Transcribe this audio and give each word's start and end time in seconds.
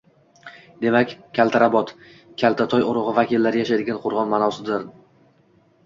Demak, 0.85 1.13
Kaltarabot– 1.39 1.93
«kaltatoy 2.45 2.89
urug‘i 2.89 3.17
vakillari 3.21 3.65
yashaydigan 3.65 4.05
qo‘rg‘on» 4.07 4.35
ma’nosidadir. 4.37 4.93